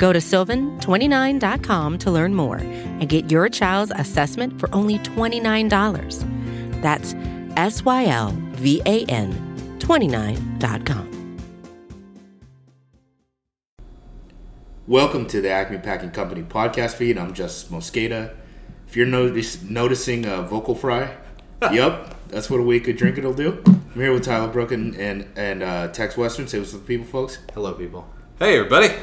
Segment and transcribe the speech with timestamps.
[0.00, 6.80] Go to sylvan29.com to learn more and get your child's assessment for only $29.
[6.80, 7.14] That's
[7.58, 11.36] S Y L V A N 29.com.
[14.86, 17.18] Welcome to the Acme Packing Company podcast feed.
[17.18, 18.34] I'm Justis Mosqueda.
[18.88, 21.14] If you're notice, noticing a vocal fry,
[21.72, 23.62] yep, that's what a week of drinking will do.
[23.66, 26.48] I'm here with Tyler Brooke and and, and uh, Tex Western.
[26.48, 27.36] Say what's up, people, folks.
[27.52, 28.08] Hello, people.
[28.38, 28.94] Hey, everybody.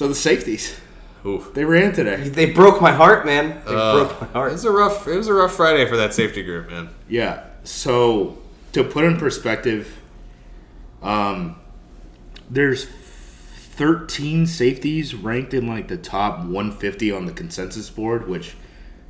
[0.00, 0.80] So the safeties,
[1.26, 1.52] Oof.
[1.52, 2.26] they ran today.
[2.26, 3.60] They broke my heart, man.
[3.66, 4.48] They Uh, broke my heart.
[4.48, 5.06] It was a rough.
[5.06, 6.88] It was a rough Friday for that safety group, man.
[7.06, 7.42] Yeah.
[7.64, 8.38] So
[8.72, 9.94] to put in perspective,
[11.02, 11.56] um,
[12.48, 18.54] there's 13 safeties ranked in like the top 150 on the consensus board, which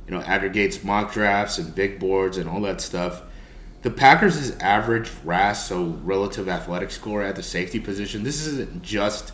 [0.09, 3.21] you know aggregates mock drafts and big boards and all that stuff.
[3.83, 9.31] The Packers' average RAS, so relative athletic score at the safety position, this isn't just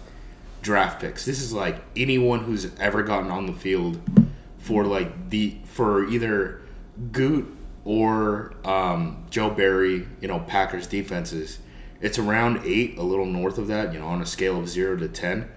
[0.61, 1.25] draft picks.
[1.25, 3.99] This is like anyone who's ever gotten on the field
[4.57, 6.61] for like the for either
[7.11, 7.55] Gute
[7.85, 11.59] or um, Joe Barry, you know, Packers defenses.
[12.01, 14.97] It's around eight, a little north of that, you know, on a scale of zero
[14.97, 15.49] to ten.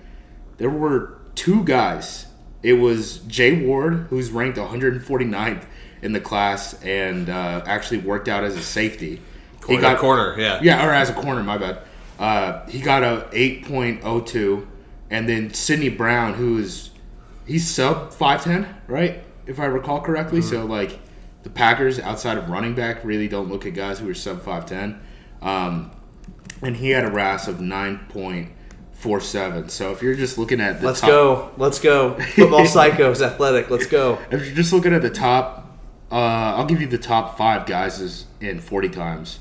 [0.58, 2.26] There were two guys.
[2.62, 5.64] It was Jay Ward, who's ranked 149th
[6.02, 9.20] in the class and uh, actually worked out as a safety.
[9.60, 10.60] Corner, he got corner, yeah.
[10.62, 11.78] Yeah, or as a corner, my bad.
[12.18, 14.66] Uh, he got a 8.02,
[15.10, 16.90] and then Sydney Brown, who is
[17.46, 19.24] he's sub 5'10, right?
[19.46, 20.42] If I recall correctly.
[20.42, 21.00] So like
[21.42, 24.98] the Packers outside of running back really don't look at guys who are sub 5'10.
[25.42, 25.90] Um,
[26.62, 29.70] and he had a RAS of 9.47.
[29.70, 31.50] So if you're just looking at the Let's top, go.
[31.56, 32.20] Let's go.
[32.20, 33.70] Football psychos, athletic.
[33.70, 34.18] Let's go.
[34.30, 35.78] if you're just looking at the top,
[36.12, 39.40] uh, I'll give you the top five guys is in 40 times.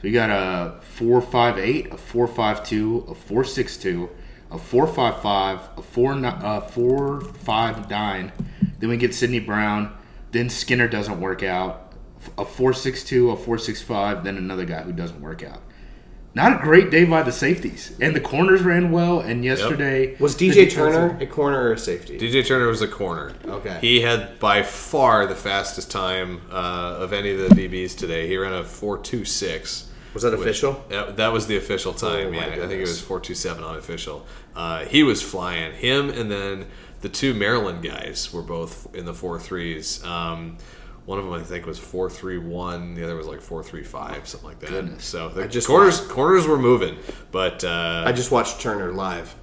[0.00, 4.08] So you got a 458, a 452, a 462,
[4.50, 8.32] a 455, a 4 uh, 459.
[8.78, 9.96] Then we get Sydney Brown.
[10.32, 11.92] Then Skinner doesn't work out.
[12.36, 15.62] A 462, a 465, then another guy who doesn't work out.
[16.32, 17.96] Not a great day by the safeties.
[18.00, 19.20] And the corners ran well.
[19.20, 20.16] And yesterday.
[20.20, 22.18] Was DJ Turner a corner or a safety?
[22.18, 23.34] DJ Turner was a corner.
[23.44, 23.78] Okay.
[23.80, 28.28] He had by far the fastest time uh, of any of the DBs today.
[28.28, 29.89] He ran a four two six.
[30.14, 30.84] Was that official?
[30.88, 32.28] That, that was the official time.
[32.28, 34.26] Oh, my yeah, I think it was four two seven unofficial.
[34.56, 35.72] Uh, he was flying.
[35.74, 36.66] Him and then
[37.00, 40.04] the two Maryland guys were both in the four threes.
[40.04, 40.58] Um,
[41.06, 42.94] one of them I think was four three one.
[42.94, 44.70] The other was like four three five, something like that.
[44.70, 45.04] Goodness.
[45.04, 46.98] So the just corners corners were moving,
[47.30, 49.34] but uh, I just watched Turner live.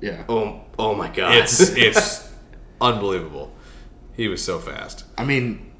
[0.00, 0.24] Yeah.
[0.28, 1.36] Oh, oh my god.
[1.36, 2.30] it's it's
[2.80, 3.52] unbelievable.
[4.14, 5.04] He was so fast.
[5.18, 5.72] I mean,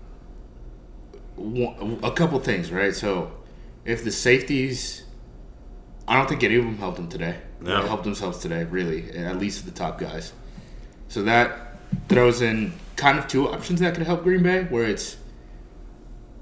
[1.39, 2.95] a couple things, right?
[2.95, 3.33] So,
[3.85, 5.05] if the safeties,
[6.09, 7.39] I don't think any of them helped them today.
[7.61, 7.83] No.
[7.83, 10.33] They helped themselves today, really, at least the top guys.
[11.09, 11.79] So that
[12.09, 15.17] throws in kind of two options that could help Green Bay, where it's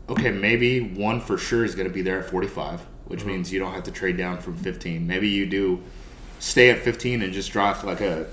[0.08, 3.28] okay, maybe one for sure is going to be there at 45, which Mm-hmm.
[3.28, 5.06] means you don't have to trade down from 15.
[5.06, 5.82] Maybe you do
[6.38, 8.26] stay at 15 and just draft like a.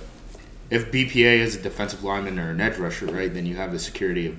[0.70, 3.80] If BPA is a defensive lineman or an edge rusher, right, then you have the
[3.80, 4.36] security of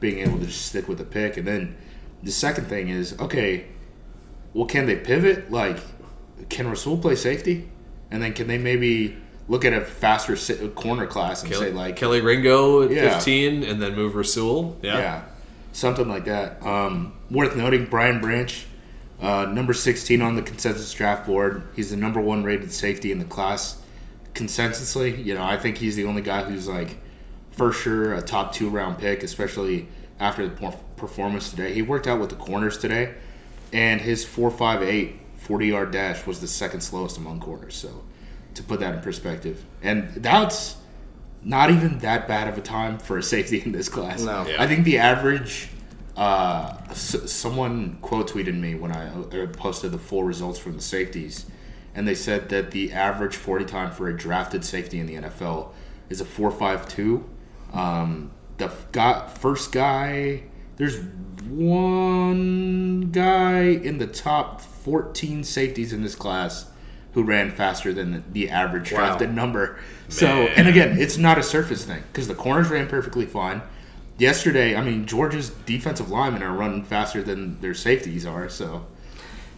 [0.00, 1.36] being able to just stick with the pick.
[1.36, 1.76] And then
[2.22, 3.66] the second thing is, okay,
[4.54, 5.50] well, can they pivot?
[5.50, 5.78] Like,
[6.48, 7.68] can Rasul play safety?
[8.10, 9.16] And then can they maybe
[9.48, 10.36] look at a faster
[10.70, 13.14] corner class and Kelee, say, like, Kelee Ringo at Yeah.
[13.14, 14.78] 15 and then move Rasul.
[14.82, 14.98] Yeah.
[14.98, 15.22] yeah,
[15.72, 16.64] something like that.
[16.64, 18.66] Um, worth noting, Brian Branch,
[19.20, 21.62] uh, number 16 on the consensus draft board.
[21.76, 23.80] He's the number one rated safety in the class
[24.34, 25.24] consensusly.
[25.24, 26.96] You know, I think he's the only guy who's like
[27.50, 29.88] for sure a top two round pick, especially
[30.20, 31.72] after the performance today.
[31.72, 33.14] He worked out with the corners today,
[33.74, 37.74] and his 4.58 40 yard dash was the second slowest among corners.
[37.74, 38.02] So,
[38.54, 40.76] to put that in perspective, and that's
[41.42, 44.22] not even that bad of a time for a safety in this class.
[44.22, 44.46] No.
[44.46, 44.62] Yeah.
[44.62, 45.68] I think the average.
[46.16, 50.80] Uh, s- someone quote tweeted me when I uh, posted the full results from the
[50.80, 51.44] safeties,
[51.92, 55.70] and they said that the average 40 time for a drafted safety in the NFL
[56.08, 57.24] is a 4.52.
[57.76, 60.44] Um, the guy, first guy,
[60.76, 61.00] there's
[61.48, 66.66] one guy in the top 14 safeties in this class
[67.12, 68.98] who ran faster than the, the average Wow.
[68.98, 69.78] drafted number.
[70.08, 73.62] So, and again, it's not a surface thing because the corners ran perfectly fine.
[74.18, 78.48] Yesterday, I mean, Georgia's defensive linemen are running faster than their safeties are.
[78.48, 78.86] So,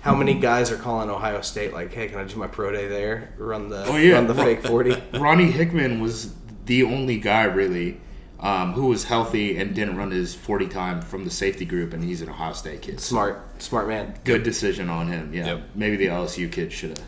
[0.02, 2.86] How many guys are calling Ohio State like, "Hey, can I do my pro day
[2.88, 3.30] there?
[3.38, 4.14] Run the Oh, yeah.
[4.14, 6.32] run the fake 40?" Ronnie Hickman was
[6.66, 7.98] the only guy really
[8.40, 12.04] um, who was healthy and didn't run his 40 time from the safety group, and
[12.04, 13.00] he's an Ohio State kid.
[13.00, 14.14] Smart, smart man.
[14.24, 15.32] Good decision on him.
[15.32, 15.62] Yeah, Yep.
[15.74, 17.02] maybe the LSU kid should have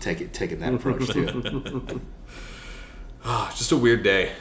[0.00, 2.00] taken taken that approach too.
[3.24, 4.32] Ah, just a weird day.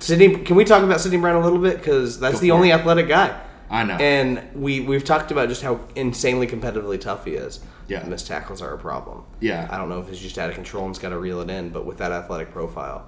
[0.00, 1.78] Sydney, can we talk about Sydney Brown a little bit?
[1.78, 2.74] Because that's Go the only it.
[2.74, 3.40] athletic guy.
[3.70, 3.94] I know.
[3.94, 7.60] And we we've talked about just how insanely competitively tough he is.
[7.88, 8.04] Yeah.
[8.04, 9.24] missed tackles are a problem.
[9.40, 9.66] Yeah.
[9.70, 11.48] I don't know if he's just out of control and he's got to reel it
[11.48, 13.06] in, but with that athletic profile,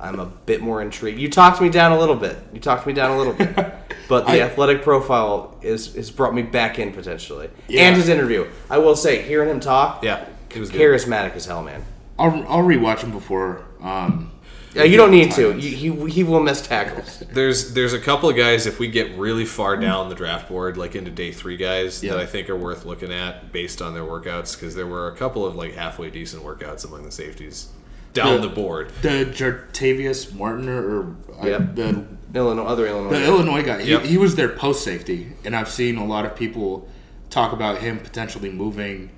[0.00, 1.18] I'm a bit more intrigued.
[1.18, 2.36] You talked me down a little bit.
[2.52, 3.54] You talked me down a little bit,
[4.08, 7.50] but the I- athletic profile is has brought me back in potentially.
[7.68, 7.82] Yeah.
[7.88, 10.24] And his interview, I will say, hearing him talk, Yeah,
[10.54, 10.80] it was good.
[10.80, 11.84] charismatic as hell, man.
[12.18, 13.64] I'll, I'll rewatch him before.
[13.82, 14.30] Um,
[14.74, 15.58] Yeah, you don't need to.
[15.58, 17.22] You, he he will miss tackles.
[17.32, 20.76] There's there's a couple of guys if we get really far down the draft board,
[20.76, 22.12] like into day three guys, Yeah.
[22.12, 25.16] that I think are worth looking at based on their workouts because there were a
[25.16, 27.68] couple of like halfway decent workouts among the safeties
[28.12, 28.90] down The- the board.
[29.02, 31.74] the Jartavius Martin or, or uh, Yep.
[31.76, 32.04] the
[32.34, 33.10] Illinois, other Illinois.
[33.10, 33.28] the guys.
[33.28, 33.82] Illinois guy.
[33.82, 34.02] He, Yep.
[34.04, 36.88] he was their post safety, and I've seen a lot of people
[37.28, 39.10] talk about him potentially moving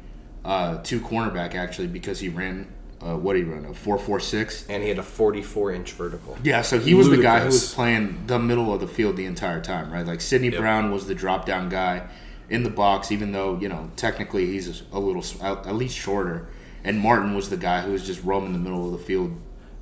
[0.45, 2.67] uh, to cornerback actually because he ran
[3.01, 4.65] uh, what did he run a four four six.
[4.69, 6.37] and he had a 44 inch vertical.
[6.45, 9.25] Yeah, so he was the guy who was playing the middle of the field the
[9.27, 10.07] entire time, right?
[10.07, 10.61] Like Sydney Yep.
[10.61, 12.03] Brown was the drop down guy
[12.49, 16.47] in the box, even though you know technically he's a little at at least shorter.
[16.85, 19.33] And Martin was the guy who was just roaming the middle of the field,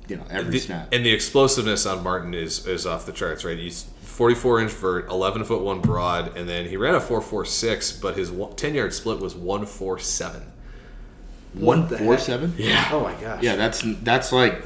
[0.07, 0.89] you know, every The- snap.
[0.93, 3.57] and the explosiveness on Martin is is off the charts, right?
[3.57, 8.15] He's 44 inch vert, 11 foot one broad, and then he ran a 4.46, but
[8.17, 10.43] his 10 yard split was 147.
[11.53, 12.23] One the four heck?
[12.23, 12.53] seven.
[12.57, 12.87] Yeah.
[12.91, 13.43] Oh my gosh.
[13.43, 14.63] Yeah, that's that's like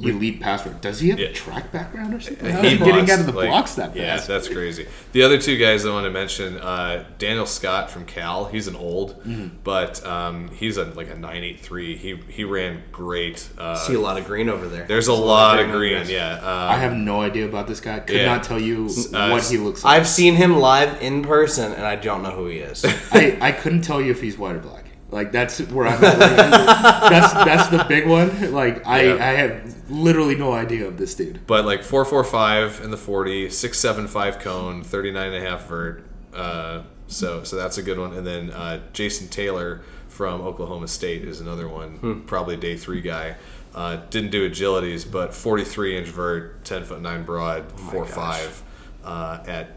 [0.00, 0.80] elite password.
[0.80, 1.28] Does he have Yeah.
[1.28, 2.46] a track background or something?
[2.46, 3.96] He How's he getting out of the like- blocks that fast?
[3.96, 4.28] Yeah, fast?
[4.28, 4.86] that's crazy.
[5.12, 8.44] The other two guys I want to mention, uh, Daniel Scott from Cal.
[8.46, 9.56] He's an old, Mm-hmm.
[9.64, 11.96] but um, he's a, like a 983.
[11.96, 13.48] He he ran great.
[13.56, 14.84] Uh, See a lot of green over there.
[14.86, 15.96] there's a lot of on green.
[15.96, 16.10] guys.
[16.10, 16.40] Yeah.
[16.42, 17.98] I Um, have no idea about this guy.
[18.00, 18.26] Could Yeah.
[18.26, 19.98] not tell you Uh, what he looks like.
[19.98, 22.84] I've seen him live in person, and I don't know who he is.
[23.12, 24.84] I, I couldn't tell you if he's white or black.
[25.16, 26.18] Like that's where I'm at.
[26.18, 26.36] Like,
[27.10, 28.52] that's that's the big one.
[28.52, 29.14] Like I, Yeah.
[29.14, 31.46] I have literally no idea of this dude.
[31.46, 36.04] but like 445 in the 40, 675 cone, 39 and a half vert.
[36.34, 38.12] Uh, so so that's a good one.
[38.12, 43.00] And then uh, Jason Taylor from Oklahoma State is another one, probably a day three
[43.00, 43.36] guy.
[43.74, 48.62] Uh, didn't do agilities, but 43 inch vert, 10 foot 9 broad, 4 5
[49.04, 49.68] uh, at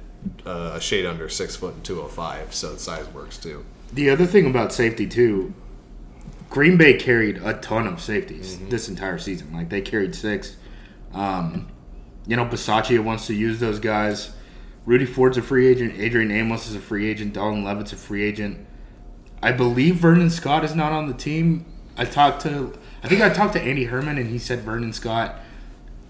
[0.46, 2.54] uh, a shade under 6 foot and 205.
[2.54, 3.66] So the size works too.
[3.92, 5.54] The other thing about safety too,
[6.50, 9.54] Green Bay carried a ton of safeties this entire season.
[9.54, 10.58] Like they carried six.
[11.14, 11.68] Um,
[12.28, 14.32] you know, Bisaccia wants to use those guys.
[14.86, 15.96] Rudy Ford's a free agent.
[15.98, 17.34] Adrian Amos is a free agent.
[17.34, 18.66] Dallin Leavitt's a free agent.
[19.42, 21.66] I believe Vernon Scott is not on the team.
[21.98, 25.40] I talked to, I think I talked to Andy Herman, and he said Vernon Scott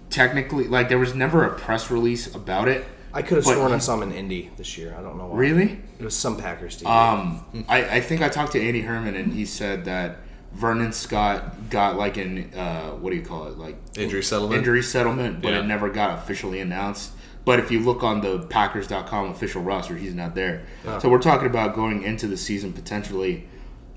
[0.08, 2.84] technically, like, there was never a press release about it.
[3.12, 4.94] I could have But sworn I he- saw him in Indy this year.
[4.98, 5.36] I don't know why.
[5.36, 5.80] Really?
[5.98, 6.86] It was some Packers team.
[6.88, 10.18] Um, I, I think I talked to Andy Herman, and he said that
[10.52, 14.58] Vernon Scott got like an uh, what do you call it, like Injury settlement?
[14.58, 15.60] injury settlement, but Yeah.
[15.60, 17.12] it never got officially announced.
[17.44, 20.62] But if you look on the Packers.com official roster, he's not there.
[21.00, 23.46] So we're talking about going into the season potentially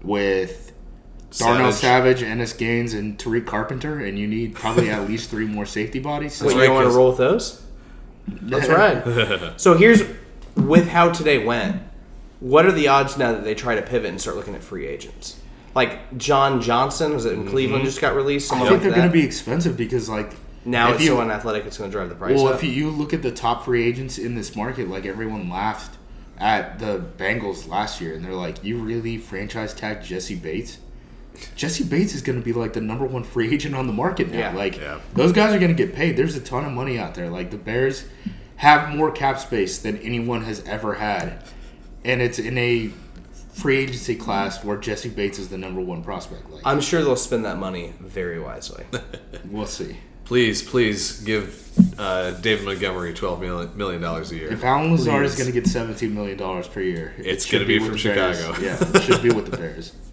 [0.01, 0.71] with
[1.37, 2.19] Darnell Savage.
[2.19, 5.99] Savage, Innis Gaines, and Tariq Carpenter, and you need probably at least three more safety
[5.99, 6.33] bodies.
[6.35, 7.61] So Wait, you right, don't want to 'cause- roll with those?
[8.27, 9.53] That's right.
[9.59, 10.03] so here's
[10.55, 11.81] with how today went.
[12.39, 14.85] What are the odds now that they try to pivot and start looking at free
[14.85, 15.39] agents?
[15.75, 17.85] Like John Johnson was it in Cleveland mm-hmm.
[17.85, 18.51] just got released.
[18.51, 20.33] I think they're going to be expensive because like
[20.65, 22.55] now if it's you- so unathletic it's going to drive the price Well, up.
[22.55, 25.97] if you, you look at the top free agents in this market, like everyone laughed
[26.37, 30.79] at the Bengals last year, and they're like, "You really franchise tag Jessie Bates?
[31.55, 34.31] Jessie Bates is going to be like the number one free agent on the market
[34.31, 34.37] now.
[34.39, 34.53] Yeah.
[34.55, 34.99] like Yeah.
[35.13, 36.17] those guys are going to get paid.
[36.17, 37.29] There's a ton of money out there.
[37.29, 38.05] Like the Bears
[38.57, 41.43] have more cap space than anyone has ever had,
[42.05, 42.91] and it's in a
[43.53, 46.49] free agency class where Jessie Bates is the number one prospect.
[46.49, 48.85] Like I'm sure they'll spend that money very wisely.
[49.49, 49.97] we'll see.
[50.25, 54.51] Please, please give uh, David Montgomery $12 million, million dollars a year.
[54.53, 57.57] If Allen Lazard is going to get seventeen million dollars per year, it It's should
[57.57, 58.39] gonna be with from the Bears.
[58.39, 58.61] Chicago.
[58.61, 59.91] Yeah, it should be with the Bears.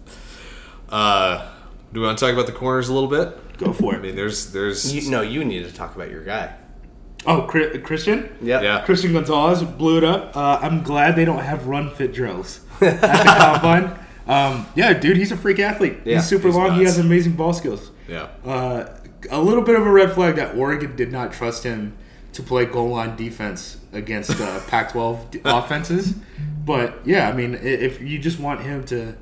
[0.91, 1.47] Uh,
[1.93, 3.57] do we want to talk about the corners a little bit?
[3.57, 3.97] Go for it.
[3.97, 6.55] I mean, there's there's you, no, you need to talk about your guy.
[7.25, 8.35] Oh, Chri- Christian.
[8.41, 8.63] Yep.
[8.63, 8.81] Yeah.
[8.83, 10.35] Christian Gonzalez blew it up.
[10.35, 13.07] Uh, I'm glad they don't have run fit drills at the
[13.61, 13.99] combine.
[14.27, 15.97] Um, yeah, dude, he's a freak athlete.
[16.03, 16.73] Yeah, he's super he's long.
[16.73, 16.95] He nuts.
[16.95, 17.91] has amazing ball skills.
[18.07, 18.29] Yeah.
[18.43, 18.89] Uh,
[19.29, 21.95] a little bit of a red flag that Oregon did not trust him
[22.33, 26.15] to play goal line defense against uh, Pac-12 d- offenses.
[26.65, 29.15] But yeah, I mean, i- if you just want him to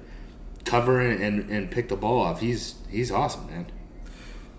[0.69, 3.65] cover and, and, and pick the ball off, he's he's awesome, man.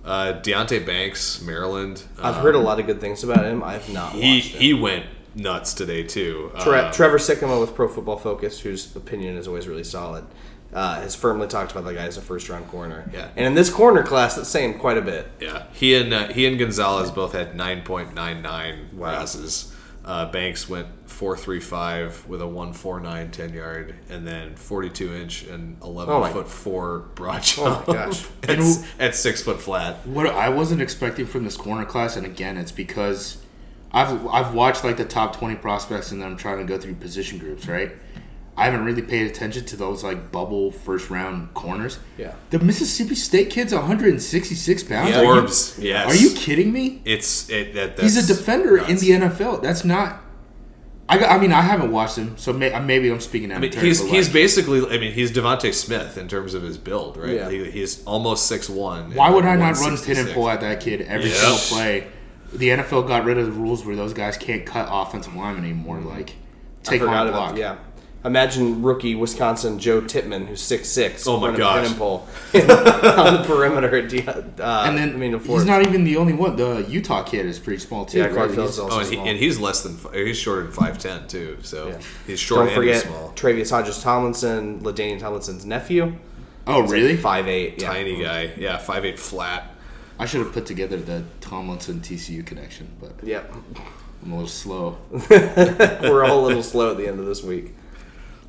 [0.04, 2.02] Uh, Deonte Banks, Maryland.
[2.18, 3.62] I've um, heard a lot of good things about him.
[3.62, 4.60] I've not He watched him.
[4.60, 6.50] he went nuts today too.
[6.60, 10.24] Tre- Uh, Trevor Sikkema with Pro Football Focus, whose opinion is always really solid,
[10.72, 13.10] uh, has firmly talked about the guy as a first round corner.
[13.12, 13.28] Yeah.
[13.36, 15.28] And in this corner class, that's saying quite a bit.
[15.38, 19.74] Yeah, he and uh, he and Gonzalez both had nine point nine nine passes.
[20.04, 24.54] Uh, Banks went four three five with a one four nine ten yard, and then
[24.56, 27.88] forty two inch and eleven Oh my- foot four broad Oh jump.
[27.88, 28.24] my gosh.
[28.44, 30.06] at, s- at six foot flat.
[30.06, 33.44] What I wasn't expecting from this corner class, and again, it's because
[33.92, 36.94] I've I've watched like the top twenty prospects, and then I'm trying to go through
[36.94, 37.92] position groups, right?
[38.60, 41.98] I haven't really paid attention to those like bubble first round corners.
[42.18, 42.34] Yeah.
[42.50, 45.10] The Mississippi State kid's 166 pounds.
[45.10, 45.22] Yeah.
[45.22, 46.06] Are you- yes.
[46.06, 47.00] Are you kidding me?
[47.06, 49.62] It's it, that, He's a that's defender in the NFL.
[49.62, 50.20] That's not.
[51.08, 53.70] I, I mean, I haven't watched him, so may, maybe I'm speaking out I mean,
[53.70, 53.84] of turn.
[53.84, 54.86] he's but, he's like, basically.
[54.94, 57.30] I mean, he's DeVonta Smith in terms of his build, right?
[57.34, 57.50] Yeah.
[57.50, 59.14] He, he's almost six one.
[59.14, 61.36] Why would I not run pin and pull at that kid every Yep.
[61.38, 62.06] single play?
[62.52, 66.00] The NFL got rid of the rules where those guys can't cut offensive linemen anymore.
[66.00, 67.58] Like, I take forgot on about block.
[67.58, 67.76] Yeah.
[68.22, 71.76] Imagine rookie Wisconsin Joe Tippmann, who's 6'6", Oh my running gosh.
[71.76, 73.96] pin and pull on the perimeter.
[73.96, 76.56] At uh, And then I mean, he's not even the only one.
[76.56, 78.18] The Utah kid is pretty small too.
[78.18, 78.32] Yeah, right?
[78.34, 80.64] Clark He's- Phillips is also Oh, and, he, and he's less than fi- he's shorter
[80.64, 81.56] than five ten too.
[81.62, 86.12] So he's short Don't and forget small, Travius Hodges Tomlinson, LaDainian Tomlinson's nephew.
[86.66, 87.16] oh, really?
[87.16, 87.88] Five eight, yeah.
[87.90, 88.50] tiny guy.
[88.58, 89.74] Yeah, five eight flat.
[90.18, 93.54] I should have put together the Tomlinson TCU connection, but Yep.
[94.22, 94.98] I'm a little slow.
[95.30, 97.72] We're all a little slow at the end of this week.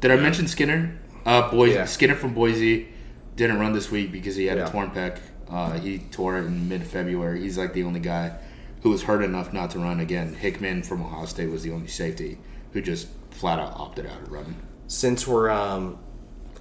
[0.01, 0.97] Did I mention Skinner?
[1.25, 1.75] Uh, Boise.
[1.75, 1.85] Yeah.
[1.85, 2.87] Skinner from Boise
[3.35, 4.67] didn't run this week because he had Yeah.
[4.67, 5.19] a torn pec.
[5.49, 7.41] Uh, he tore it in mid-February.
[7.41, 8.33] He's like the only guy
[8.81, 10.33] who was hurt enough not to run again.
[10.33, 12.39] Hickman from Ohio State was the only safety
[12.73, 14.55] who just flat out opted out of running.
[14.87, 15.97] Since we're um,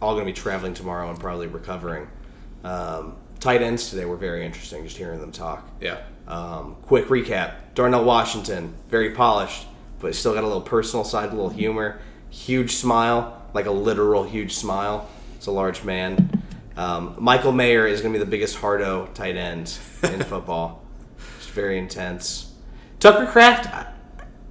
[0.03, 2.09] all going to be traveling tomorrow and probably recovering,
[2.63, 4.85] um, tight ends today were very interesting.
[4.85, 5.67] Just hearing them talk.
[5.81, 9.67] Yeah, Um, quick recap: Darnell Washington, very polished,
[9.99, 12.01] but still got a little personal side, a little humor.
[12.31, 15.09] Huge smile, like a literal huge smile.
[15.37, 16.43] It's a large man.
[16.77, 20.85] Um, Michael Mayer is going to be the biggest hardo tight end in football.
[21.39, 22.53] Just very intense.
[23.01, 23.93] Tucker Kraft, I,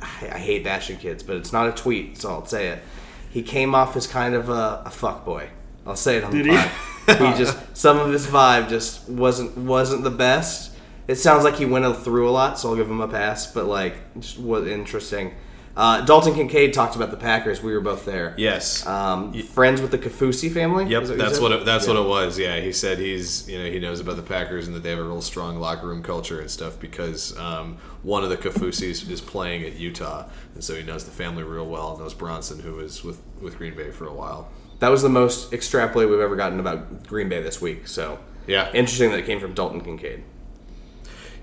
[0.01, 2.83] I I hate bashing kids, but it's not a tweet, so I'll say it.
[3.29, 5.49] He came off as kind of a, a fuck boy.
[5.85, 7.13] I'll say it on Did the he?
[7.31, 10.75] he just some of his vibe just wasn't wasn't the best.
[11.07, 13.51] It sounds like he went through a lot, so I'll give him a pass.
[13.51, 15.33] But like, just was interesting.
[15.79, 17.63] Uh, Dalton Kincaid talked about the Packers.
[17.63, 18.33] We were both there.
[18.37, 18.85] yes.
[18.85, 20.85] Um, friends with the Kaufusi family.
[20.87, 21.93] Yep, that that's what it, that's Yeah.
[21.93, 22.37] what it was.
[22.37, 24.99] Yeah, he said he's you know he knows about the Packers and that they have
[24.99, 29.21] a real strong locker room culture and stuff because um, one of the Kaufusis is
[29.21, 31.97] playing at Utah, and so he knows the family real well.
[31.97, 34.49] Knows Bronson, who was with with Green Bay for a while.
[34.79, 37.87] That was the most extrapolate we've ever gotten about Green Bay this week.
[37.87, 40.23] So Yeah, interesting that it came from Dalton Kincaid.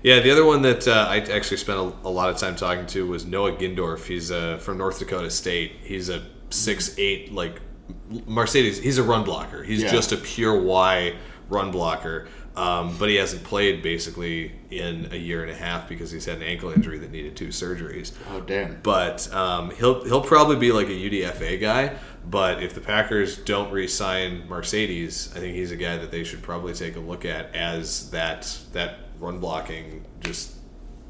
[0.07, 2.85] Yeah, the other one that uh, I actually spent a, a lot of time talking
[2.87, 4.05] to was Noah Gindorff.
[4.05, 5.73] He's uh, from North Dakota State.
[5.83, 7.59] He's a six eight like
[8.09, 8.81] Marcedes.
[8.81, 9.63] He's a run blocker.
[9.63, 9.91] He's Yeah.
[9.91, 11.15] just a pure Y
[11.49, 12.27] run blocker.
[12.55, 16.37] Um, but he hasn't played basically in a year and a half because he's had
[16.37, 18.13] an ankle injury that needed two surgeries.
[18.31, 18.79] Oh damn!
[18.81, 21.97] But um, he'll he'll probably be like a UDFA guy.
[22.27, 26.41] But if the Packers don't re-sign Marcedes, I think he's a guy that they should
[26.41, 30.53] probably take a look at as that that run blocking just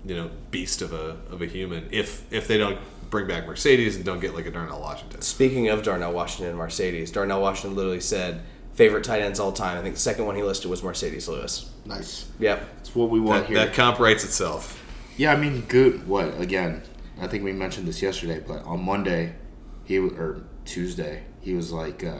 [0.06, 1.88] you know beast of a of a human.
[1.92, 2.78] If if they don't
[3.10, 5.22] bring back Marcedes and don't get like a Darnell Washington.
[5.22, 8.42] Speaking of Darnell Washington and Marcedes, Darnell Washington literally said
[8.74, 9.78] favorite tight ends all time.
[9.78, 11.72] I think the second one he listed was Marcedes Lewis.
[11.86, 12.30] Nice.
[12.40, 12.76] Yep.
[12.78, 13.58] That's what we want That, here.
[13.66, 14.84] that comp writes itself.
[15.16, 16.06] Yeah, I mean, Gute.
[16.06, 16.84] What again?
[17.20, 19.34] I think we mentioned this yesterday, but on Monday,
[19.86, 22.20] he or Tuesday, he was like, uh,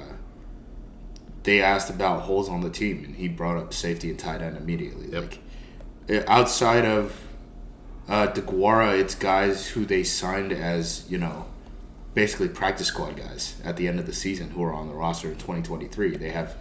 [1.44, 4.58] they asked about holes on the team, and he brought up safety and tight end
[4.58, 5.12] immediately.
[5.12, 5.22] Yep.
[5.22, 5.40] Like
[6.28, 7.20] outside of
[8.08, 11.46] uh, DeGuara, it's guys who they signed as you know,
[12.14, 15.28] basically practice squad guys at the end of the season who are on the roster
[15.30, 16.18] in 2023.
[16.18, 16.56] They have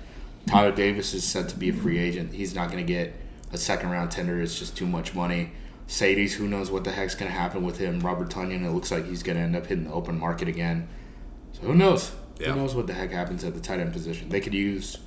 [0.47, 2.33] Tyler Davis is set to be a free agent.
[2.33, 3.15] He's not going to get
[3.53, 4.41] a second round tender.
[4.41, 5.53] It's just too much money.
[5.89, 8.01] Sadie's, who knows what the heck's going to happen with him.
[8.01, 10.89] Robert Tonyan, it looks like he's going to end up hitting the open market again.
[11.53, 12.13] So who knows?
[12.41, 12.53] Yeah.
[12.53, 14.29] Who knows what the heck happens at the tight end position?
[14.29, 14.99] They could use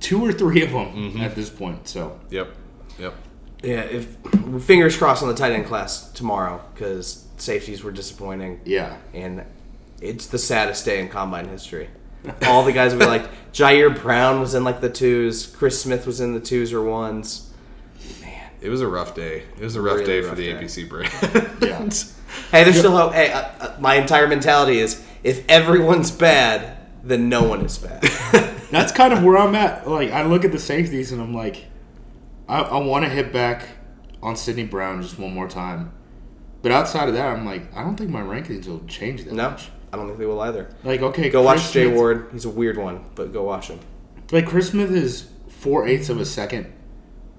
[0.00, 1.88] two or three of them at this point.
[1.88, 2.54] So Yep.
[2.98, 3.14] Yep.
[3.62, 4.16] Yeah, if
[4.64, 9.44] fingers crossed on the tight end class tomorrow because safeties were disappointing yeah, and
[10.00, 11.88] it's the saddest day in combine history.
[12.42, 13.28] All the guys we liked.
[13.52, 15.46] Jair Brown was in like the twos.
[15.46, 17.50] Chris Smith was in the twos or ones.
[18.20, 19.44] Man, it was a rough day.
[19.58, 20.64] It was a rough Really day rough for the day.
[20.64, 21.12] APC brand.
[21.62, 21.88] Yeah.
[22.50, 23.14] Hey, there's still hope.
[23.14, 28.02] Hey, uh, uh, my entire mentality is if everyone's bad, then no one is bad.
[28.70, 29.88] That's kind of where I'm at.
[29.88, 31.64] Like, I look at the safeties and I'm like,
[32.48, 33.66] I, I want to hit back
[34.22, 35.92] on Sydney Brown just one more time.
[36.62, 39.50] But outside of that, I'm like, I don't think my rankings will change that no,
[39.50, 39.68] much.
[39.92, 40.68] I don't think they will either.
[40.84, 42.28] Like, okay, Go Chris watch Jay Smith- Ward.
[42.32, 43.80] He's a weird one, but go watch him.
[44.32, 46.72] Like, Chris Smith is four eighths of a second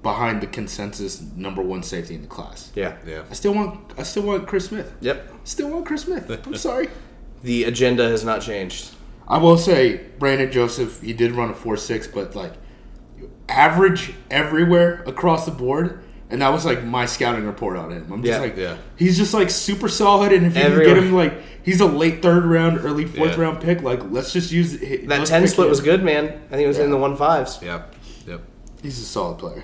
[0.04, 2.72] behind the consensus number one safety in the class.
[2.76, 2.96] Yeah.
[3.06, 3.24] yeah.
[3.30, 4.94] I still want, I still want Chris Smith.
[5.02, 5.32] Yep.
[5.44, 6.30] Still want Chris Smith.
[6.48, 6.88] I'm sorry.
[7.44, 8.96] The agenda has not changed.
[9.28, 12.54] I will say Brandon Joseph, he did run a four six, but like
[13.50, 16.04] average everywhere across the board.
[16.30, 18.12] And that was like my scouting report on him.
[18.12, 18.44] I'm just Yeah.
[18.46, 18.76] like, Yeah.
[18.98, 20.34] he's just like super solid.
[20.34, 20.86] And if you Everywhere.
[20.86, 21.34] can get him like,
[21.64, 23.42] he's a late third round, early fourth Yeah.
[23.44, 23.82] round pick.
[23.82, 25.08] Like, let's just use it.
[25.08, 25.70] That 10 split him.
[25.70, 26.26] was good, man.
[26.26, 27.60] I think it was in the one fives.
[27.62, 27.96] Yep.
[28.28, 28.42] Yep.
[28.84, 29.64] He's a solid player.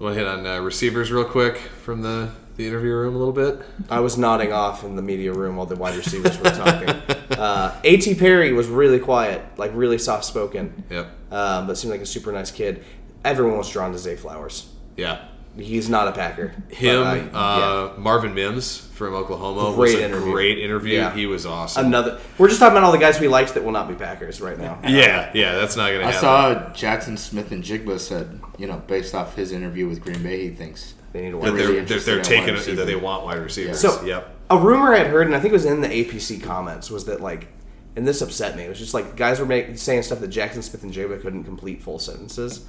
[0.00, 3.32] Want to hit on uh, receivers real quick from the, the interview room a little
[3.32, 3.64] bit?
[3.90, 6.94] I was nodding off in the media room while the wide receivers were talking.
[7.32, 8.14] Uh, A.T.
[8.16, 11.08] Perry was really quiet, like really soft spoken, Yep.
[11.32, 12.84] um, but seemed like a super nice kid.
[13.24, 14.70] Everyone was drawn to Zay Flowers.
[14.96, 15.24] Yeah.
[15.56, 16.54] He's not a Packer.
[16.68, 17.34] but, Him, uh, yeah.
[17.34, 20.30] uh, Marvin Mims from Oklahoma Great was a interview.
[20.32, 20.94] great interview.
[20.98, 21.12] Yeah.
[21.14, 21.86] He was awesome.
[21.86, 22.20] Another.
[22.38, 24.58] We're just talking about all the guys we liked that will not be Packers right
[24.58, 24.78] now.
[24.86, 26.20] yeah, yeah, that's not gonna I happen.
[26.20, 30.94] saw Jaxon Smith-Njigba said, you know, based off his interview with Green Bay, he thinks
[31.12, 31.56] They need to that work.
[31.56, 33.80] they're, they're, they're taking wide it, that they want wide receivers.
[33.80, 34.34] So, yep.
[34.50, 37.20] a rumor I'd heard, and I think it was in the APC comments, was that
[37.20, 37.48] like,
[37.96, 38.62] and this upset me.
[38.64, 41.98] It was just like guys were make, saying stuff that Jaxon Smith-Njigba couldn't complete full
[41.98, 42.64] sentences.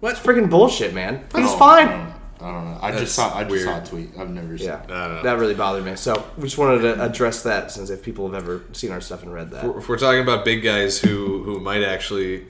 [0.00, 1.24] What freaking bullshit, man?
[1.34, 1.88] He's Oh, fine.
[1.88, 2.78] I don't, I don't know.
[2.82, 3.38] I That's just saw.
[3.38, 4.10] I just saw a tweet.
[4.18, 4.66] I've never seen.
[4.66, 5.22] Yeah, I don't know.
[5.22, 5.94] that really bothered me.
[5.94, 9.22] So we just wanted to address that, since if people have ever seen our stuff
[9.22, 12.46] and read that, If we're talking about big guys who who might actually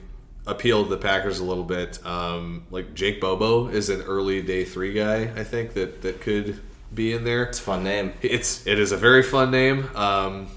[0.47, 4.63] appeal to the Packers a little bit, um, like Jake Bobo is an early day
[4.63, 5.31] three guy.
[5.35, 6.61] I think that that could
[6.93, 7.43] be in there.
[7.43, 8.13] it's a fun name.
[8.21, 10.47] It's it is a very fun name, um,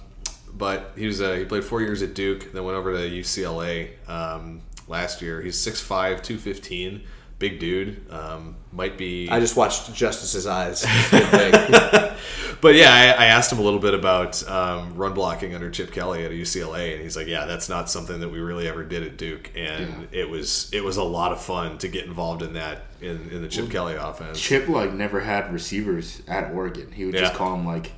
[0.53, 3.91] but he was uh, he played four years at Duke, then went over to UCLA
[4.09, 5.41] um, last year.
[5.41, 7.03] He's 6'5", 215,
[7.39, 8.11] big dude.
[8.11, 9.29] Um, might be.
[9.31, 10.85] I just watched Justice's Eyes.
[10.87, 12.13] It's pretty big.
[12.61, 15.93] But yeah, I, I asked him a little bit about um, run blocking under Chip
[15.93, 19.05] Kelly at UCLA, and he's like, "Yeah, that's not something that we really ever did
[19.05, 22.55] at Duke, and it was it was a lot of fun to get involved in
[22.55, 26.91] that in, in the Chip Kelly offense." Chip like never had receivers at Oregon.
[26.91, 27.93] He would just call him like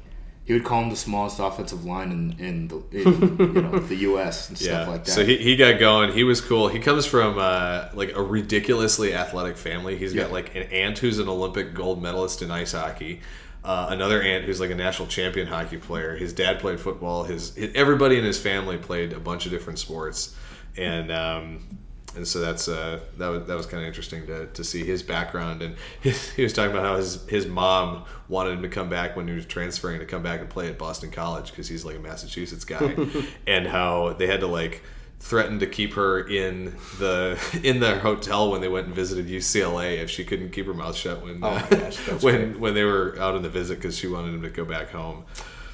[0.50, 3.94] he would call him the smallest offensive line in, in the in, you know the
[3.94, 4.48] U.S.
[4.48, 5.12] and stuff like that.
[5.12, 6.12] So he, he got going.
[6.12, 6.66] He was cool.
[6.66, 9.96] He comes from uh, like a ridiculously athletic family.
[9.96, 13.20] He's got like an aunt who's an Olympic gold medalist in ice hockey.
[13.62, 16.16] Uh, another aunt who's like a national champion hockey player.
[16.16, 17.22] His dad played football.
[17.22, 20.34] His, his everybody in his family played a bunch of different sports,
[20.76, 21.78] and um,
[22.16, 25.02] and so that's uh, that was that was kind of interesting to, to see his
[25.02, 25.62] background.
[25.62, 29.16] And his, he was talking about how his his mom wanted him to come back
[29.16, 31.96] when he was transferring to come back and play at Boston College because he's like
[31.96, 32.96] a Massachusetts guy,
[33.46, 34.82] and how they had to like
[35.20, 39.98] threaten to keep her in the in the hotel when they went and visited UCLA
[39.98, 43.16] if she couldn't keep her mouth shut when Oh uh, gosh, when when they were
[43.20, 45.24] out on the visit because she wanted him to go back home.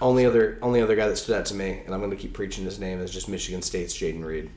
[0.02, 2.34] only other only other guy that stood out to me, and I'm going to keep
[2.34, 4.50] preaching his name is just Michigan State's Jayden Reed.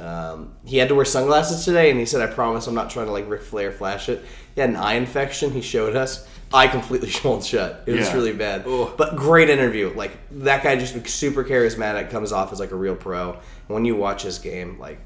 [0.00, 3.06] Um, he had to wear sunglasses today, and he said, "I promise, I'm not trying
[3.06, 5.50] to like Ric Flair flash it." He had an eye infection.
[5.50, 6.26] He showed us.
[6.52, 7.82] Eye completely swollen shut.
[7.86, 8.14] It was Yeah.
[8.14, 8.64] really bad.
[8.96, 9.92] But great interview.
[9.94, 12.10] Like that guy, just super charismatic.
[12.10, 13.32] Comes off as like a real pro.
[13.32, 13.40] And
[13.74, 14.98] when you watch his game, like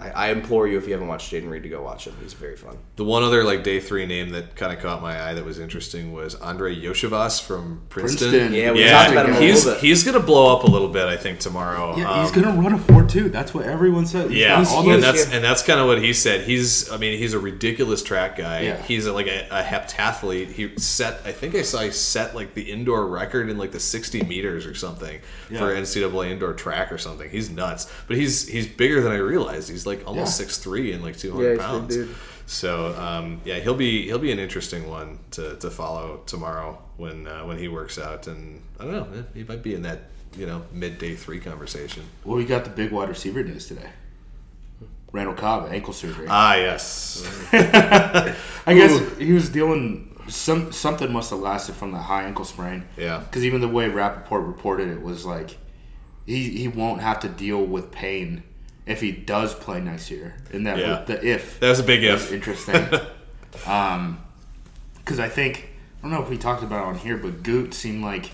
[0.00, 2.14] I, I implore you, if you haven't watched Jayden Reed, to go watch him.
[2.22, 2.78] He's very fun.
[2.94, 5.58] The one other like day three name that kind of caught my eye that was
[5.58, 8.30] interesting was Andrei Iosivas from Princeton.
[8.30, 8.52] Princeton.
[8.54, 9.80] Yeah, we yeah, talked about him a he's little bit.
[9.88, 11.96] he's gonna blow up a little bit, I think, tomorrow.
[11.96, 13.28] yeah, he's Um, gonna run a four two.
[13.28, 14.30] That's what everyone said.
[14.30, 15.34] He's Yeah, got all huge, and that's yeah.
[15.34, 16.42] and that's kind of what he said.
[16.42, 18.60] He's, I mean, he's a ridiculous track guy.
[18.60, 18.82] Yeah.
[18.82, 20.52] He's a, like a, a heptathlete.
[20.52, 23.80] He set, I think I saw he set like the indoor record in like the
[23.80, 27.28] 60 meters or something for NCAA indoor track or something.
[27.28, 29.68] He's nuts, but he's he's bigger than I realized.
[29.70, 30.44] He's like almost Yeah.
[30.46, 31.94] six three and like 200 Yeah, he's big pounds.
[31.96, 32.14] dude.
[32.46, 37.26] So um, yeah, he'll be he'll be an interesting one to, to follow tomorrow when
[37.26, 40.00] uh, when he works out, and I don't know, he might be in that
[40.36, 42.04] you know mid day three conversation.
[42.24, 43.90] well, we got the big wide receiver news today.
[45.12, 46.26] Randall Cobb ankle surgery.
[46.28, 47.22] Ah, yes.
[48.66, 52.84] I guess he was dealing some something must have lasted from the high ankle sprain.
[52.96, 53.18] Yeah.
[53.18, 55.56] Because even the way Rapoport reported it was like
[56.26, 58.42] he he won't have to deal with pain
[58.88, 60.34] if he does play next year.
[60.52, 61.04] And that Yeah.
[61.06, 62.32] the if That was a big if.
[62.32, 62.84] interesting.
[63.66, 64.18] um,
[64.96, 67.74] because I think I don't know if we talked about it on here, but Gute
[67.74, 68.30] seemed like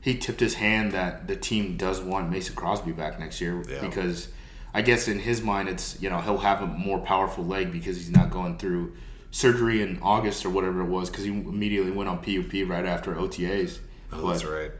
[0.00, 3.80] he tipped his hand that the team does want Mason Crosby back next year Yeah.
[3.80, 4.28] because
[4.74, 7.96] I guess in his mind, it's you know he'll have a more powerful leg because
[7.96, 8.92] he's not going through
[9.30, 13.14] surgery in August or whatever it was because he immediately went on PUP right after
[13.14, 13.78] OTAs.
[14.12, 14.70] Oh, that's right.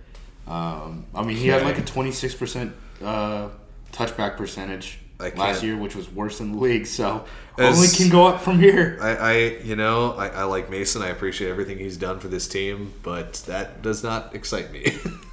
[0.46, 3.48] Um, I mean, he had like a twenty six percent uh,
[3.94, 6.86] touchback percentage I last year, which was worse than the league.
[6.86, 7.24] So
[7.58, 8.98] As- only can go up from here.
[9.00, 11.02] I, I you know, I, I like Mason.
[11.02, 14.98] I appreciate everything he's done for this team, but that does not excite me.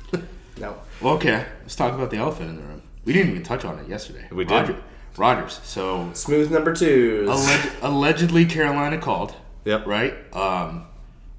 [0.62, 0.78] No.
[1.02, 2.84] Well, okay, let's talk about the elephant in the room.
[3.04, 4.28] We didn't even touch on it yesterday.
[4.32, 4.54] We did.
[4.54, 4.84] Roger,
[5.18, 5.60] Rodgers.
[5.64, 7.28] So Smooth number twos.
[7.30, 9.34] alleg- allegedly, Carolina called.
[9.66, 9.88] Yep.
[9.88, 10.14] Right.
[10.36, 10.86] Um,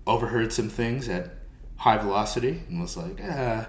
[0.08, 1.36] overheard some things at
[1.76, 3.66] high velocity and was like, uh,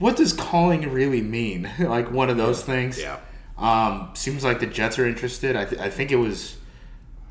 [0.00, 3.00] "What does calling really mean?" like one of those things.
[3.00, 3.20] yeah.
[3.56, 5.54] Um, seems like the Jets are interested.
[5.54, 6.56] I, th- I think it was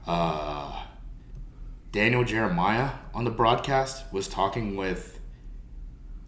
[0.06, 0.84] uh,
[1.92, 5.20] Daniel Jeremiah on the broadcast was talking with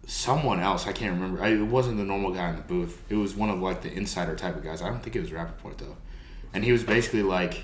[0.06, 0.86] someone else.
[0.88, 1.42] I can't remember.
[1.42, 3.00] I, it wasn't the normal guy in the booth.
[3.08, 4.82] It was one of like the insider type of guys.
[4.82, 5.96] I don't think it was Rapoport though.
[6.52, 7.62] And he was basically like,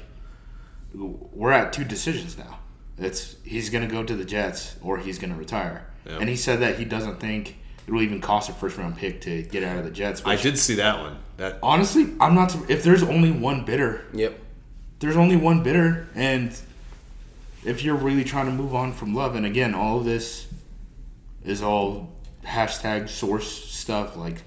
[0.94, 2.60] "We're at two decisions now.
[2.96, 6.20] It's he's gonna go to the Jets or he's gonna retire." Yep.
[6.20, 7.56] And he said that he doesn't think
[7.88, 10.20] it will even cost a first round pick to get out of the Jets.
[10.26, 11.16] I did see that one.
[11.38, 12.54] That honestly, I'm not.
[12.70, 14.38] If there's only one bidder, Yep.
[14.98, 16.54] there's only one bidder, and
[17.64, 20.48] if you're really trying to move on from love, and again, all of this
[21.42, 22.12] is all
[22.44, 24.18] hashtag source stuff.
[24.18, 24.42] Like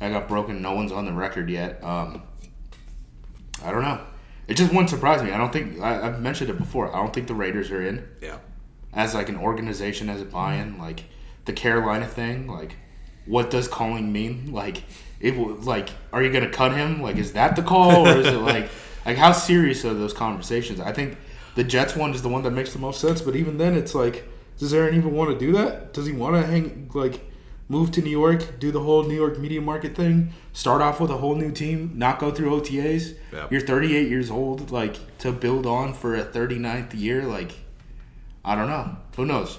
[0.00, 0.62] I got broken.
[0.62, 1.82] No one's on the record yet.
[1.82, 2.22] Um,
[3.64, 4.00] I don't know.
[4.46, 5.32] It just wouldn't surprise me.
[5.32, 6.94] I don't think I, I've mentioned it before.
[6.94, 8.38] I don't think the Raiders are in yeah.
[8.92, 11.04] as like an organization as a buy-in like
[11.46, 12.76] the carolina thing like
[13.26, 14.82] what does calling mean like
[15.20, 18.26] it will like are you gonna cut him like is that the call or is
[18.26, 18.68] it like
[19.06, 21.16] like how serious are those conversations i think
[21.54, 23.94] the jets one is the one that makes the most sense but even then it's
[23.94, 27.20] like does aaron even want to do that does he want to hang like
[27.68, 31.10] move to new york do the whole new york media market thing start off with
[31.10, 33.50] a whole new team not go through otas Yep.
[33.52, 37.52] you're 38 years old like to build on for a 39th year like
[38.46, 38.96] I don't know.
[39.16, 39.56] Who knows?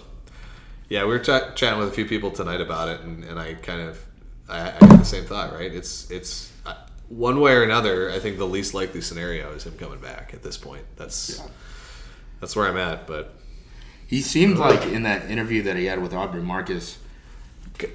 [0.89, 3.55] Yeah, we were ch- chatting with a few people tonight about it, and, and I
[3.55, 3.99] kind of
[4.47, 5.53] I, I had the same thought.
[5.53, 5.73] Right?
[5.73, 6.75] It's it's uh,
[7.09, 8.11] one way or another.
[8.11, 10.83] I think the least likely scenario is him coming back at this point.
[10.95, 11.41] That's
[12.39, 13.07] that's where I'm at.
[13.07, 13.33] But
[14.07, 16.99] He seemed like in that interview that he had with Aubrey Marcus.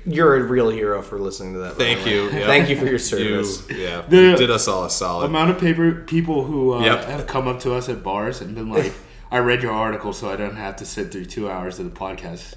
[0.05, 1.76] You're a real hero for listening to that.
[1.76, 2.29] thank you.
[2.33, 2.46] Yeah.
[2.46, 2.98] Thank you for your You,
[3.44, 3.66] service.
[3.70, 5.24] yeah, The- you did us all a solid.
[5.26, 7.05] Amount of paper people who uh, Yep.
[7.05, 8.92] have come up to us at bars and been like,
[9.31, 11.98] "I read your article, so I don't have to sit through two hours of the
[11.98, 12.55] podcast."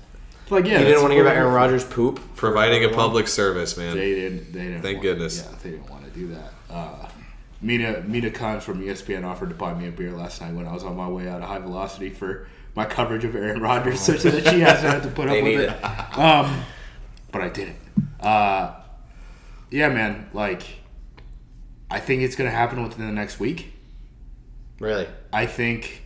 [0.57, 2.19] It's Like, yeah, You didn't want to hear what about Aaron we're- Rodgers' poop?
[2.35, 3.95] Providing a public service, man.
[3.95, 4.53] They didn't.
[4.53, 4.81] They didn't.
[4.81, 5.37] Thank want- goodness.
[5.49, 6.53] Yeah, they didn't want to do that.
[6.69, 7.07] Uh,
[7.61, 10.73] Mina Mina Kimes from ESPN offered to buy me a beer last night when I
[10.73, 14.13] was on my way out of High Velocity for my coverage of Aaron Rodgers, so
[14.13, 16.17] that she hasn't had to put up with need it.
[16.17, 16.63] Um,
[17.31, 17.77] but I didn't.
[18.19, 18.73] Uh,
[19.71, 20.29] yeah, man.
[20.33, 20.63] Like,
[21.89, 23.73] I think it's gonna happen within the next week.
[24.79, 25.07] Really?
[25.31, 26.03] I think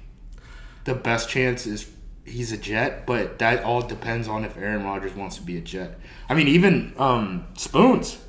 [0.83, 1.89] the best chance is
[2.27, 5.61] he's a Jet, but that all depends on if Aaron Rodgers wants to be a
[5.61, 5.97] Jet.
[6.29, 8.19] I mean, even um, Spoons.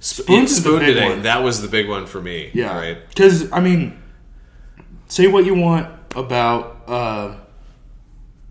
[0.00, 1.08] Spoons is the big today.
[1.08, 1.22] one.
[1.22, 2.50] That was the big one for me.
[2.52, 3.08] Yeah, Right.
[3.08, 4.02] Because I mean,
[5.08, 6.82] say what you want about.
[6.86, 7.36] Uh,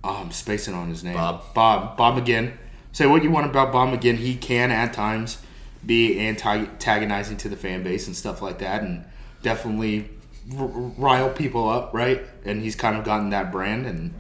[0.04, 1.14] oh, I'm spacing on his name.
[1.14, 1.54] Bob.
[1.54, 1.98] Bob.
[1.98, 2.54] Bob McGinn.
[2.92, 4.18] Say what you want about Bob again.
[4.18, 5.38] He can at times
[5.86, 9.06] be antagonizing to the fan base and stuff like that, and
[9.42, 10.10] definitely
[10.58, 12.24] r- rile people up, right?
[12.46, 14.14] And he's kind of gotten that brand and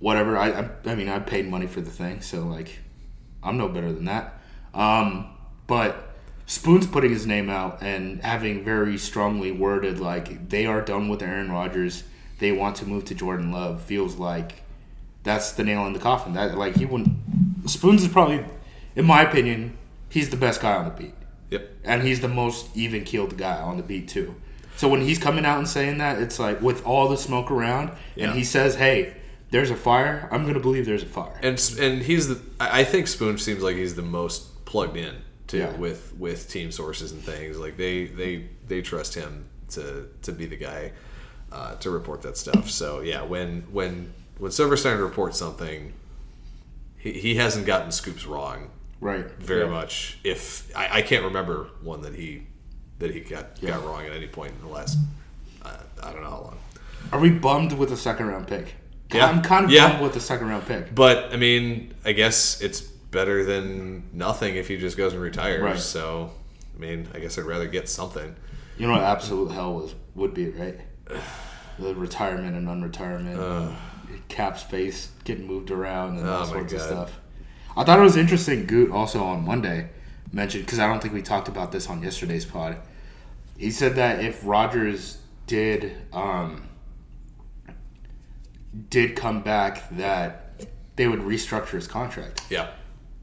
[0.00, 0.36] whatever.
[0.36, 2.80] I, I, I mean, I paid money for the thing, so like,
[3.42, 4.40] I'm no better than that.
[4.74, 5.26] Um,
[5.68, 6.08] but
[6.46, 11.22] Spoon's putting his name out and having very strongly worded like they are done with
[11.22, 12.02] Aaron Rodgers.
[12.40, 13.82] They want to move to Jordan Love.
[13.82, 14.62] Feels like
[15.22, 16.32] that's the nail in the coffin.
[16.32, 17.16] That like he wouldn't.
[17.70, 18.44] Spoons is probably,
[18.96, 19.76] in my opinion,
[20.08, 21.14] he's the best guy on the beat
[21.50, 21.68] Yep.
[21.84, 24.34] and he's the most even keeled guy on the beat too.
[24.76, 27.90] So when he's coming out and saying that, it's like with all the smoke around,
[28.16, 28.28] Yeah.
[28.28, 29.14] and he says, "Hey,
[29.50, 31.38] there's a fire." I'm gonna believe there's a fire.
[31.42, 32.40] And and he's the.
[32.60, 35.16] I think Spoon seems like he's the most plugged in
[35.48, 35.76] to Yeah.
[35.76, 37.58] with with team sources and things.
[37.58, 40.92] Like they they they trust him to to be the guy
[41.52, 42.70] uh, to report that stuff.
[42.70, 45.92] So yeah, when when when Silverstein reports something,
[46.96, 49.26] he, he hasn't gotten scoops wrong Right.
[49.38, 49.70] very Yeah.
[49.70, 50.18] much.
[50.24, 52.46] If I, I can't remember one that he
[53.00, 54.98] that he got got wrong at any point in the last
[55.62, 56.58] uh, I don't know how long.
[57.12, 58.74] Are we bummed with the second round pick?
[59.12, 59.26] Yeah.
[59.26, 60.00] I'm kind of Yeah.
[60.00, 60.94] with the second round pick.
[60.94, 65.62] But I mean, I guess it's better than nothing if he just goes and retires.
[65.62, 65.78] Right.
[65.78, 66.30] So,
[66.76, 68.36] I mean, I guess I'd rather get something.
[68.78, 70.78] You know what absolute hell was would be, right?
[71.78, 73.74] The retirement and unretirement,
[74.28, 77.18] cap space getting moved around, and all Oh my sorts of stuff.
[77.74, 78.66] I thought it was interesting.
[78.66, 79.88] Gute also on Monday
[80.30, 82.76] mentioned because I don't think we talked about this on yesterday's pod.
[83.56, 86.68] he said that if Rodgers did um,
[88.88, 92.42] did come back, that they would restructure his contract.
[92.50, 92.70] Yeah.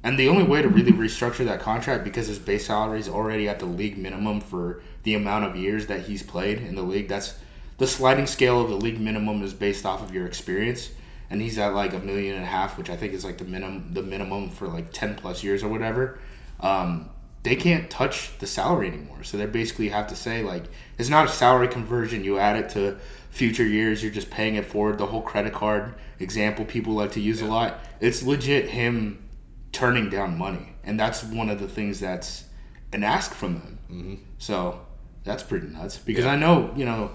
[0.03, 3.49] And the only way to really restructure that contract because his base salary is already
[3.49, 7.07] at the league minimum for the amount of years that he's played in the league.
[7.07, 7.37] That's
[7.77, 10.89] the sliding scale of the league minimum is based off of your experience,
[11.29, 13.45] and he's at like a million and a half, which I think is like the
[13.45, 16.19] minimum the minimum for like ten plus years or whatever.
[16.59, 17.09] Um,
[17.43, 20.63] they can't touch the salary anymore, so they basically have to say like
[20.97, 22.23] it's not a salary conversion.
[22.23, 22.97] You add it to
[23.29, 24.01] future years.
[24.03, 24.97] You're just paying it forward.
[24.97, 27.79] The whole credit card example people like to use a lot.
[27.99, 29.23] It's legit him
[29.71, 32.45] turning down money, and that's one of the things that's
[32.93, 33.79] an ask from them.
[33.91, 34.15] Mm-hmm.
[34.37, 34.81] So
[35.23, 36.31] that's pretty nuts because Yeah.
[36.31, 37.11] I know you know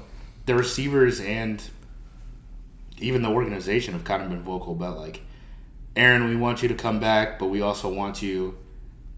[0.46, 1.62] the receivers and
[2.98, 5.22] even the organization have kind of been vocal about like,
[5.96, 8.56] Aaron, we want you to come back, but we also want you.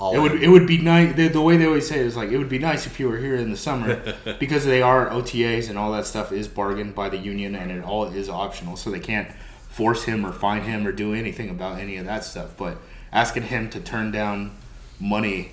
[0.05, 1.14] All It would it would be nice.
[1.17, 3.09] The, the way they always say it is like it would be nice if you
[3.09, 6.95] were here in the summer because they are OTAs and all that stuff is bargained
[6.95, 9.31] by the union and it all is optional, so they can't
[9.69, 12.55] force him or fine him or do anything about any of that stuff.
[12.57, 12.77] But
[13.12, 14.57] asking him to turn down
[15.01, 15.53] money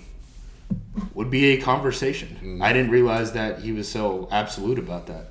[1.13, 2.37] would be a conversation.
[2.43, 2.61] Mm.
[2.61, 5.27] I didn't realize that he was so absolute about that.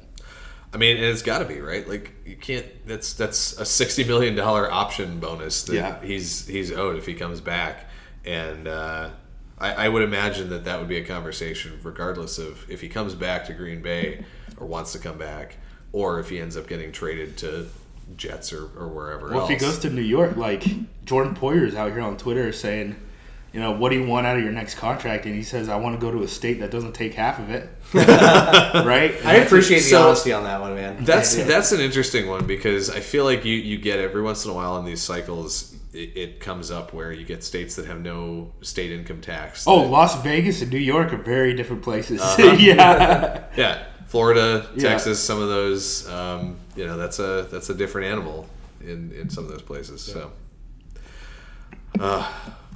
[0.72, 1.86] I mean, and it's got to be right.
[1.86, 2.64] Like you can't.
[2.86, 6.00] That's that's a sixty million dollar option bonus that Yeah.
[6.02, 7.89] he's he's owed if he comes back,
[8.24, 9.10] and uh,
[9.58, 13.14] I, I would imagine that that would be a conversation, regardless of if he comes
[13.14, 14.24] back to Green Bay
[14.56, 15.56] or wants to come back,
[15.92, 17.66] or if he ends up getting traded to
[18.16, 19.50] Jets or, or wherever Well, else.
[19.50, 20.64] if he goes to New York, like
[21.04, 22.96] Jordan Poyer's out here on Twitter saying,
[23.52, 25.26] you know, what do you want out of your next contract?
[25.26, 27.50] And he says, I want to go to a state that doesn't take half of
[27.50, 27.68] it.
[27.94, 29.14] right?
[29.24, 31.04] I appreciate the So- honesty on that one, man.
[31.04, 31.44] That's Yeah.
[31.44, 34.54] that's an interesting one because I feel like you you get every once in a
[34.54, 38.52] while in these cycles it, it comes up where you get states that have no
[38.60, 39.64] state income tax.
[39.66, 42.20] Oh, that- Las Vegas and New York are very different places.
[42.20, 42.52] Uh-huh.
[42.58, 43.44] yeah.
[43.56, 44.90] yeah, Florida, Yeah.
[44.90, 46.08] Texas, some of those.
[46.08, 48.48] Um, you know, that's a that's a different animal
[48.80, 50.00] in in some of those places.
[50.00, 50.32] So,
[51.98, 52.30] uh,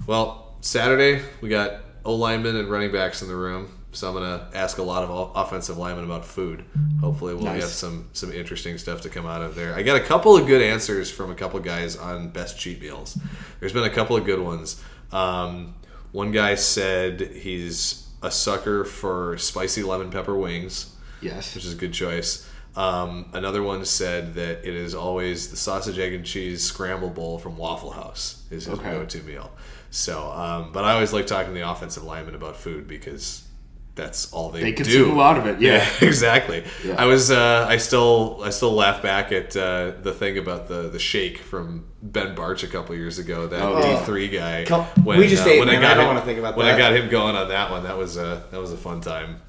[0.06, 3.68] well, Saturday we got O linemen and running backs in the room.
[3.94, 6.64] So I'm gonna ask a lot of offensive linemen about food.
[7.00, 7.62] Hopefully, we'll Nice.
[7.62, 9.74] get some some interesting stuff to come out of there.
[9.74, 13.16] I got a couple of good answers from a couple guys on best cheat meals.
[13.60, 14.82] There's been a couple of good ones.
[15.12, 15.74] Um,
[16.12, 21.54] one guy said he's a sucker for spicy lemon pepper wings Yes.
[21.54, 22.48] which is a good choice.
[22.76, 27.38] Um, another one said that it is always the sausage, egg, and cheese scramble bowl
[27.38, 28.90] from Waffle House is his Okay.
[28.90, 29.52] go-to meal.
[29.92, 33.43] So, um, but I always like talking to the offensive linemen about food because
[33.96, 34.76] that's all they, They do.
[34.84, 35.60] consume a lot of it.
[35.60, 35.88] Yeah.
[36.02, 36.64] exactly.
[36.84, 36.94] Yeah.
[36.98, 40.88] I was, uh, I still, I still laugh back at uh, the thing about the
[40.88, 43.46] the shake from Ben Bartch a couple years ago.
[43.46, 44.04] That Oh, D yeah.
[44.04, 44.64] three guy.
[44.64, 45.84] Come- we just ate, man.
[45.84, 47.84] I don't him- wanna think about when I got him going on that one.
[47.84, 49.40] That was a that was a fun time.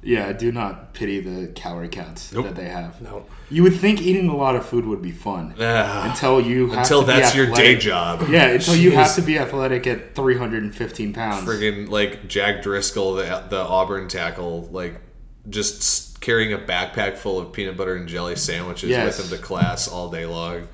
[0.00, 2.46] Yeah, do not pity the calorie counts Nope.
[2.46, 3.00] that they have.
[3.02, 3.26] No.
[3.50, 7.00] You would think eating a lot of food would be fun until you have Until
[7.00, 8.28] to be that's your day job.
[8.30, 11.44] Yeah, until you have to be athletic at 315 pounds.
[11.48, 15.00] friggin' like Jack Driscoll, the the Auburn tackle, like
[15.48, 19.18] just carrying a backpack full of peanut butter and jelly sandwiches Yes.
[19.18, 20.68] with him to class all day long.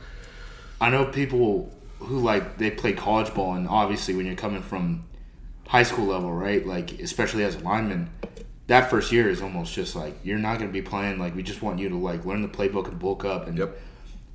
[0.81, 5.05] I know people who like they play college ball, and obviously when you're coming from
[5.69, 6.67] high school level, right?
[6.67, 8.11] Like especially as a lineman,
[8.67, 11.19] that first year is almost just like you're not going to be playing.
[11.19, 13.47] Like we just want you to like learn the playbook and bulk up.
[13.47, 13.79] And Yep.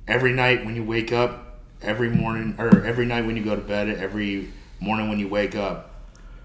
[0.06, 3.62] every night when you wake up, every morning or every night when you go to
[3.62, 5.86] bed, every morning when you wake up,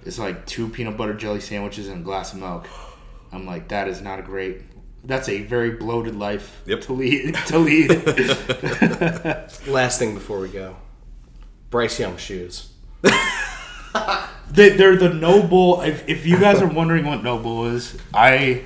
[0.04, 2.68] it's like two peanut butter jelly sandwiches and a glass of milk.
[3.32, 4.62] I'm like, that is not a great.
[5.04, 6.82] That's a very bloated life Yep.
[6.82, 7.36] to lead.
[7.48, 7.90] To lead.
[9.68, 10.76] Last thing before we go,
[11.70, 12.72] Bryce Young shoes.
[14.52, 15.82] They, they're the NOBULL.
[15.82, 18.64] If, if you guys are wondering what NOBULL is, I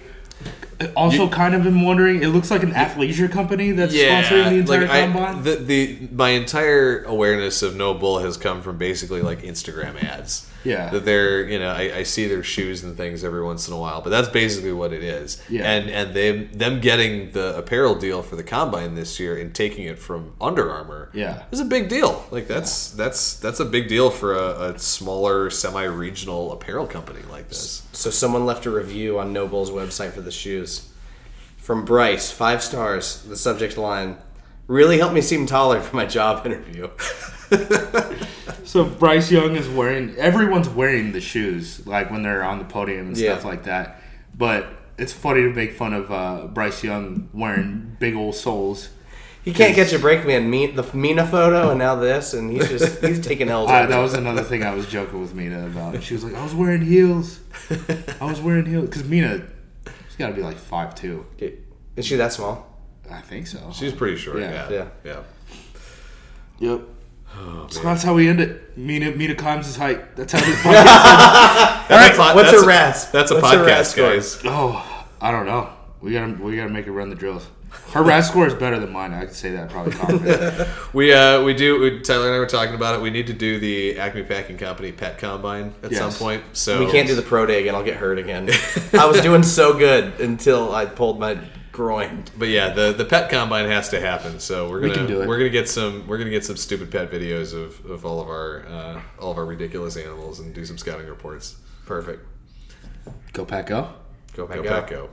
[0.95, 2.23] also kind of am wondering.
[2.23, 5.43] It looks like an athleisure company that's sponsoring the entire like I, combine.
[5.43, 10.48] the the my entire awareness of NOBULL has come from basically like Instagram ads.
[10.63, 10.89] Yeah.
[10.89, 13.77] that they're you know I, I see their shoes and things every once in a
[13.77, 15.41] while, but that's basically what it is.
[15.49, 15.71] Yeah.
[15.71, 19.85] and and they them getting the apparel deal for the combine this year and taking
[19.85, 21.09] it from Under Armour.
[21.13, 21.43] Yeah.
[21.51, 22.25] is a big deal.
[22.31, 27.21] Like that's that's that's a big deal for a, a smaller semi regional apparel company
[27.31, 27.87] like this.
[27.93, 30.89] So someone left a review on NOBULL's website for the shoes.
[31.57, 33.21] From Bryce, five stars.
[33.23, 34.17] The subject line
[34.69, 36.89] really helped me seem taller for my job interview.
[38.63, 40.15] so Bryce Young is wearing.
[40.15, 43.33] Everyone's wearing the shoes, like when they're on the podium and Yeah.
[43.33, 44.01] stuff like that.
[44.37, 48.89] But it's funny to make fun of uh, Bryce Young wearing big old soles.
[49.43, 50.49] He can't catch a break, man.
[50.49, 53.69] Me, the Mina photo, and now this, and he's just he's taking L's.
[53.71, 56.03] Over that was another thing I was joking with Mina about.
[56.03, 57.39] She was like, "I was wearing heels.
[58.21, 59.41] I was wearing heels." Because Mina,
[60.07, 61.25] she's got to be like five two.
[61.95, 62.68] Is she that small?
[63.11, 63.71] I think so.
[63.73, 64.39] She's pretty short.
[64.39, 64.69] Yeah.
[64.69, 64.71] Yeah.
[64.71, 64.85] Yeah.
[65.03, 66.71] Yeah.
[66.71, 66.81] Yep.
[67.37, 68.77] Oh, So that's how we end it.
[68.77, 70.15] Mina Mina climbs his height.
[70.15, 71.89] That's how this podcast.
[71.91, 72.11] All right.
[72.15, 73.11] po- what's that's her a- RAS?
[73.11, 74.13] That's a What's her RAS podcast, score?
[74.13, 74.41] guys.
[74.45, 75.69] oh, I don't know.
[76.01, 77.47] We gotta we gotta make her run the drills.
[77.91, 79.13] Her RAS score is better than mine.
[79.13, 80.65] I could say that probably confidently.
[80.93, 83.01] We uh we do we, Tyler and I were talking about it.
[83.01, 85.99] We need to do the Acme Packing Company pet combine at Yes.
[85.99, 86.43] some point.
[86.53, 87.75] So We can't do the pro day again.
[87.75, 88.49] I'll get hurt again.
[88.93, 91.37] I was doing so good until I pulled my
[91.79, 92.25] groin.
[92.37, 94.41] But yeah, the the pet combine has to happen.
[94.41, 95.29] So we're gonna can do it.
[95.29, 98.27] are gonna get some we're gonna get some stupid pet videos of, of all of
[98.27, 101.55] our uh, all of our ridiculous animals and do some scouting reports.
[101.85, 102.27] Perfect.
[103.31, 103.93] Go pack go.
[104.33, 104.69] Go back Go go.
[104.69, 105.09] Pack Go.